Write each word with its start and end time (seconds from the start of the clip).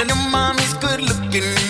and 0.00 0.10
her 0.10 0.30
mommy's 0.30 0.72
good 0.74 1.00
looking. 1.02 1.69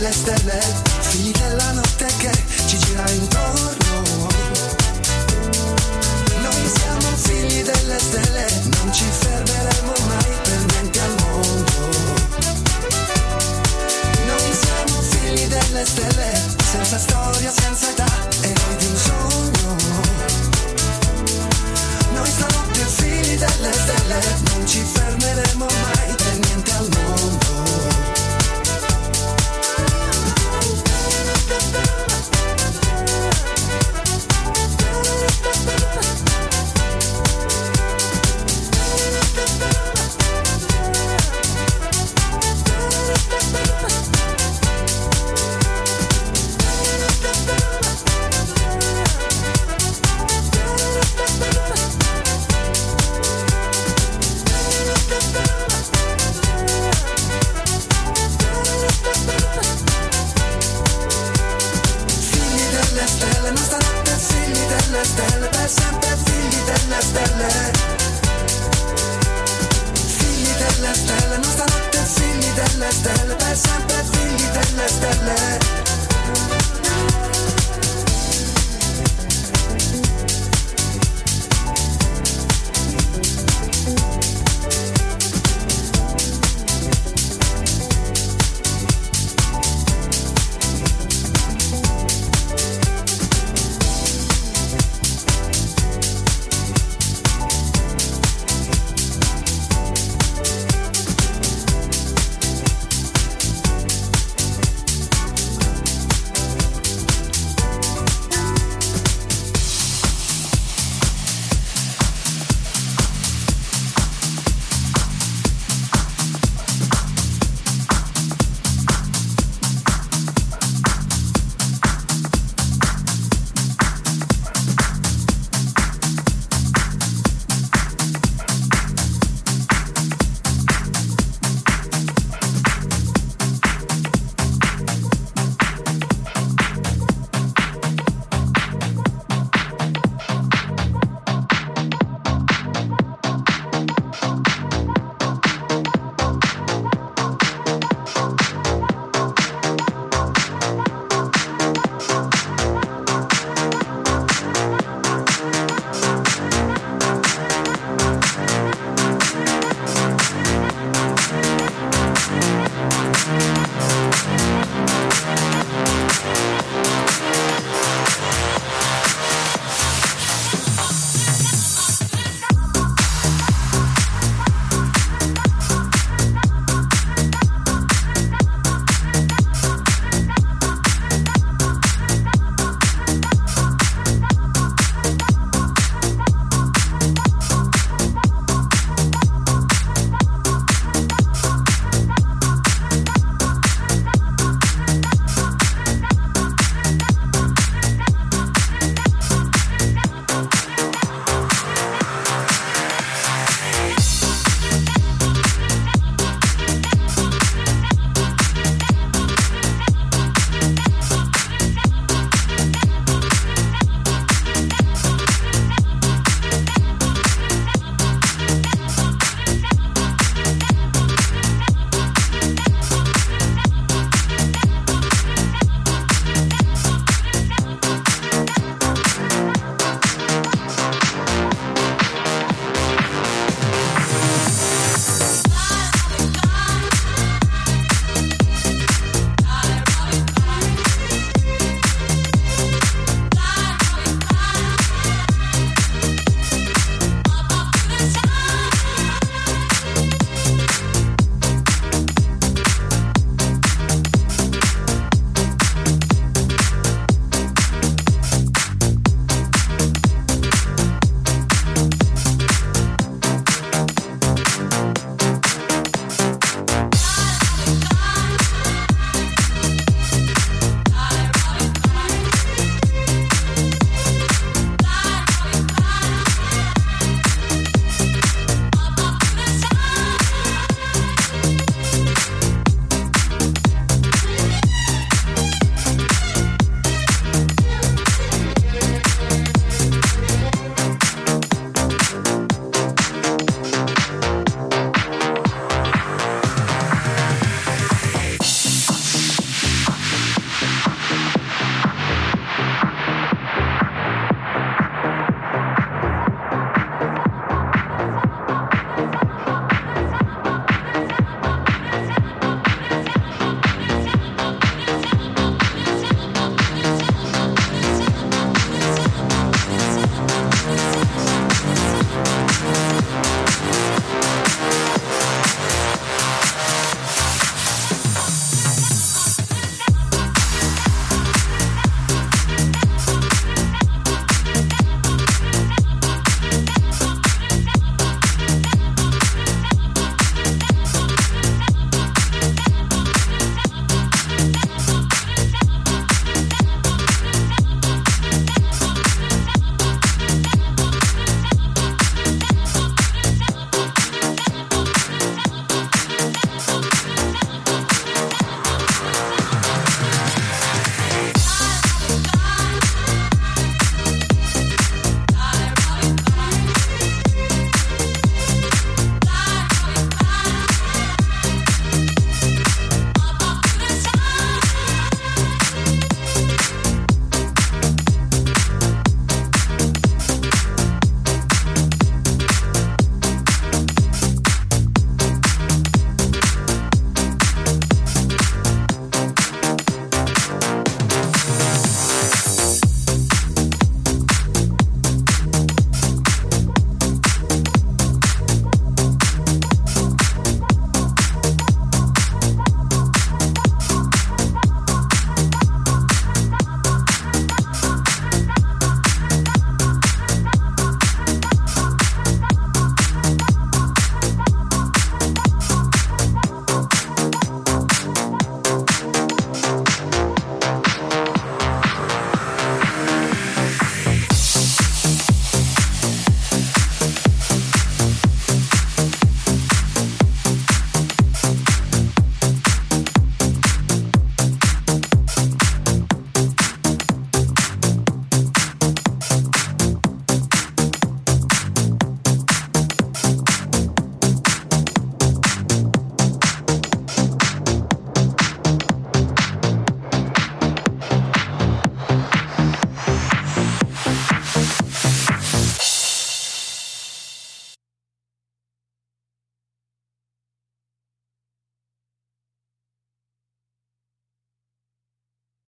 stelle, 0.00 0.12
stelle, 0.12 0.60
figli 1.00 1.30
della 1.32 1.72
notte 1.72 2.06
che 2.16 2.30
ci 2.66 2.78
gira 2.78 3.04
intorno. 3.10 4.28
Noi 6.40 6.70
siamo 6.74 7.16
figli 7.16 7.62
delle 7.62 7.98
stelle, 7.98 8.46
non 8.78 8.92
ci 8.92 9.04
fermeremo 9.04 9.92
mai 10.06 10.32
per 10.42 10.64
niente 10.72 11.00
al 11.00 11.14
mondo. 11.20 11.88
Noi 14.24 14.56
siamo 14.62 15.02
figli 15.02 15.46
delle 15.46 15.84
stelle, 15.84 16.42
senza 16.70 16.98
storia, 16.98 17.52
senza 17.52 17.90
età, 17.90 18.28
e 18.40 18.52
noi 18.54 18.76
di 18.78 18.86
un 18.86 18.96
sogno. 18.96 19.76
Noi 22.14 22.30
stanotte 22.30 22.86
figli 22.86 23.36
delle 23.36 23.72
stelle, 23.72 24.20
non 24.50 24.66
ci 24.66 24.82
fermeremo 24.82 25.66
mai 25.66 26.14
per 26.16 26.38
niente 26.38 26.70
al 26.72 26.88
mondo. 26.88 28.09